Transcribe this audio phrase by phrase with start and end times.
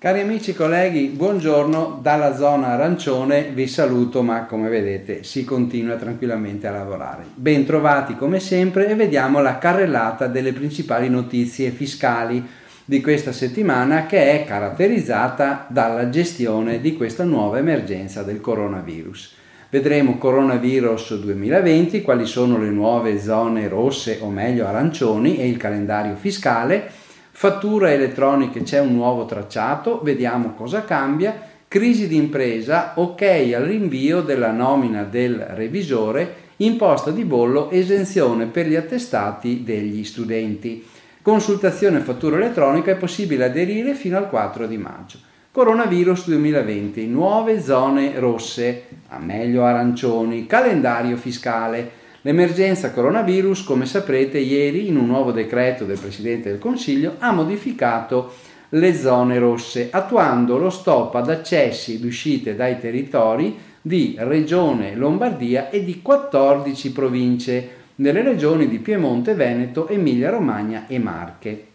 [0.00, 5.96] Cari amici e colleghi, buongiorno dalla zona arancione, vi saluto ma come vedete si continua
[5.96, 7.24] tranquillamente a lavorare.
[7.34, 12.44] Bentrovati come sempre e vediamo la carrellata delle principali notizie fiscali
[12.84, 19.34] di questa settimana che è caratterizzata dalla gestione di questa nuova emergenza del coronavirus.
[19.70, 26.14] Vedremo coronavirus 2020, quali sono le nuove zone rosse o meglio arancioni e il calendario
[26.14, 27.06] fiscale
[27.38, 31.40] Fattura elettroniche c'è un nuovo tracciato, vediamo cosa cambia.
[31.68, 33.22] Crisi di impresa, ok
[33.54, 40.84] al rinvio della nomina del revisore, imposta di bollo, esenzione per gli attestati degli studenti.
[41.22, 45.18] Consultazione fattura elettronica è possibile aderire fino al 4 di maggio.
[45.58, 51.90] Coronavirus 2020, nuove zone rosse, a meglio arancioni, calendario fiscale.
[52.20, 58.34] L'emergenza coronavirus, come saprete, ieri in un nuovo decreto del Presidente del Consiglio ha modificato
[58.68, 65.70] le zone rosse, attuando lo stop ad accessi ed uscite dai territori di Regione Lombardia
[65.70, 71.66] e di 14 province nelle regioni di Piemonte, Veneto, Emilia Romagna e Marche.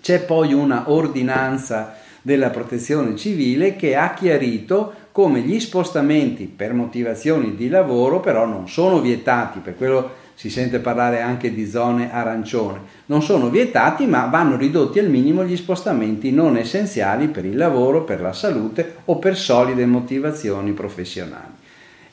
[0.00, 7.54] C'è poi una ordinanza della protezione civile che ha chiarito come gli spostamenti per motivazioni
[7.54, 12.80] di lavoro però non sono vietati, per quello si sente parlare anche di zone arancione,
[13.06, 18.04] non sono vietati ma vanno ridotti al minimo gli spostamenti non essenziali per il lavoro,
[18.04, 21.58] per la salute o per solide motivazioni professionali.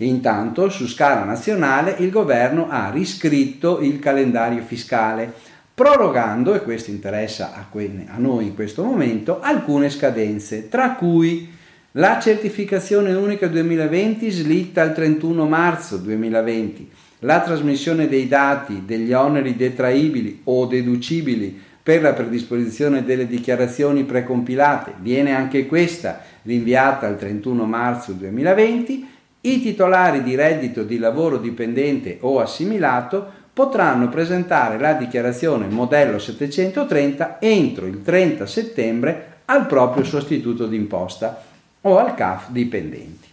[0.02, 5.34] Intanto su scala nazionale il governo ha riscritto il calendario fiscale,
[5.78, 11.48] prorogando, e questo interessa a, noi in questo momento, alcune scadenze, tra cui
[11.92, 16.90] la certificazione unica 2020 slitta al 31 marzo 2020.
[17.20, 24.96] La trasmissione dei dati degli oneri detraibili o deducibili per la predisposizione delle dichiarazioni precompilate
[25.00, 29.08] viene anche questa rinviata al 31 marzo 2020.
[29.42, 37.40] I titolari di reddito di lavoro dipendente o assimilato potranno presentare la dichiarazione modello 730
[37.40, 41.42] entro il 30 settembre al proprio sostituto d'imposta
[41.82, 43.28] o al CAF dipendenti.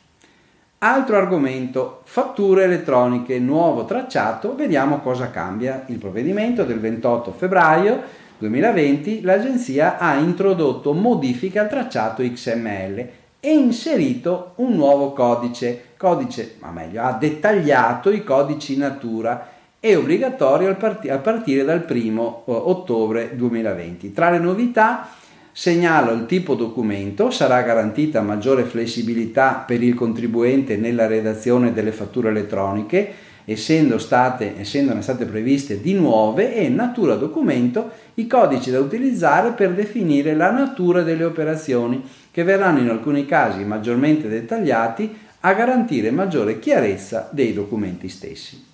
[0.79, 5.85] Altro argomento, fatture elettroniche, nuovo tracciato, vediamo cosa cambia.
[5.89, 8.03] Il provvedimento del 28 febbraio
[8.39, 13.09] 2020 l'agenzia ha introdotto modifiche al tracciato XML
[13.41, 19.53] e inserito un nuovo codice, codice, ma meglio, ha dettagliato i codici natura
[19.84, 24.15] e obbligatorio a partire dal 1 ottobre 2020.
[24.15, 25.11] Tra le novità
[25.53, 32.31] Segnalo il tipo documento, sarà garantita maggiore flessibilità per il contribuente nella redazione delle fatture
[32.31, 33.12] elettroniche,
[33.44, 39.75] essendo state, essendone state previste di nuove e natura documento i codici da utilizzare per
[39.75, 46.59] definire la natura delle operazioni, che verranno in alcuni casi maggiormente dettagliati a garantire maggiore
[46.59, 48.73] chiarezza dei documenti stessi.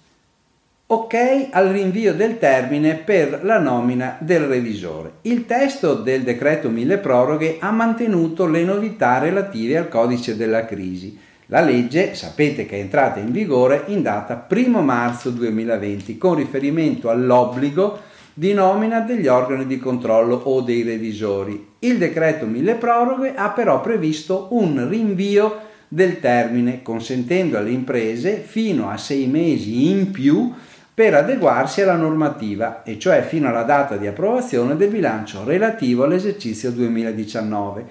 [0.92, 5.18] Ok al rinvio del termine per la nomina del revisore.
[5.22, 11.16] Il testo del decreto mille proroghe ha mantenuto le novità relative al codice della crisi.
[11.46, 17.08] La legge, sapete che è entrata in vigore in data 1 marzo 2020 con riferimento
[17.08, 18.00] all'obbligo
[18.34, 21.68] di nomina degli organi di controllo o dei revisori.
[21.78, 28.90] Il decreto mille proroghe ha però previsto un rinvio del termine consentendo alle imprese fino
[28.90, 30.52] a sei mesi in più
[31.00, 36.71] per adeguarsi alla normativa, e cioè fino alla data di approvazione del bilancio relativo all'esercizio
[36.72, 37.87] 2019.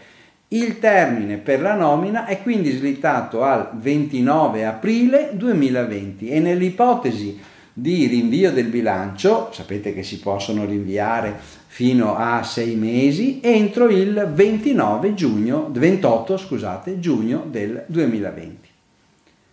[0.50, 7.40] Il termine per la nomina è quindi slittato al 29 aprile 2020 e nell'ipotesi
[7.74, 14.30] di rinvio del bilancio, sapete che si possono rinviare fino a sei mesi, entro il
[14.32, 18.69] 29 giugno, 28 scusate, giugno del 2020.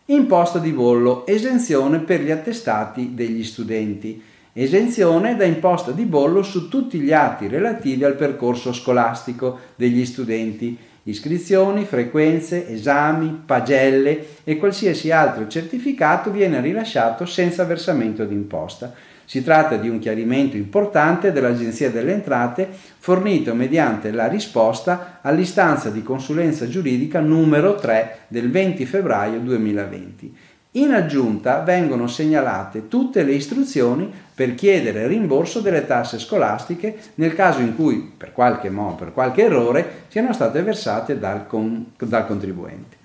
[0.09, 4.23] Imposta di bollo, esenzione per gli attestati degli studenti.
[4.53, 10.79] Esenzione da imposta di bollo su tutti gli atti relativi al percorso scolastico degli studenti,
[11.03, 18.95] iscrizioni, frequenze, esami, pagelle e qualsiasi altro certificato viene rilasciato senza versamento di imposta.
[19.27, 22.69] Si tratta di un chiarimento importante dell'Agenzia delle Entrate
[22.99, 30.35] fornito mediante la risposta all'istanza di consulenza giuridica numero 3 del 20 febbraio 2020.
[30.77, 37.61] In aggiunta vengono segnalate tutte le istruzioni per chiedere rimborso delle tasse scolastiche nel caso
[37.61, 42.97] in cui, per qualche, modo, per qualche errore, siano state versate dal, con, dal contribuente.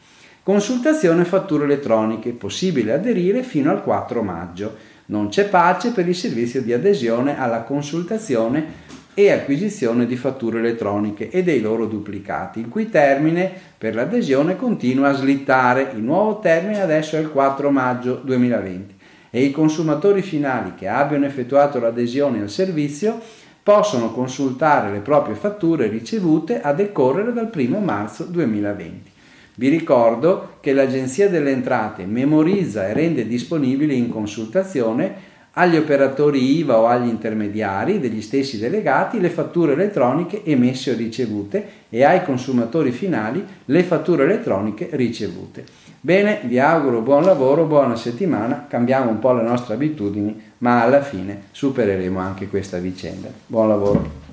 [0.43, 4.75] Consultazione fatture elettroniche, possibile aderire fino al 4 maggio.
[5.11, 11.29] Non c'è pace per il servizio di adesione alla consultazione e acquisizione di fatture elettroniche
[11.29, 15.91] e dei loro duplicati, il cui termine per l'adesione continua a slittare.
[15.95, 18.95] Il nuovo termine adesso è il 4 maggio 2020
[19.31, 23.19] e i consumatori finali che abbiano effettuato l'adesione al servizio
[23.61, 29.10] possono consultare le proprie fatture ricevute a decorrere dal 1 marzo 2020.
[29.55, 36.79] Vi ricordo che l'Agenzia delle Entrate memorizza e rende disponibili in consultazione agli operatori IVA
[36.79, 42.91] o agli intermediari degli stessi delegati le fatture elettroniche emesse o ricevute e ai consumatori
[42.91, 45.65] finali le fatture elettroniche ricevute.
[45.99, 51.01] Bene, vi auguro buon lavoro, buona settimana, cambiamo un po' le nostre abitudini, ma alla
[51.01, 53.27] fine supereremo anche questa vicenda.
[53.45, 54.30] Buon lavoro.